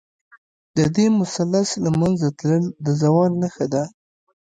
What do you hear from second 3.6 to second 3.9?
ده.